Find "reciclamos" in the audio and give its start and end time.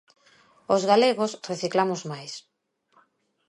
1.49-2.01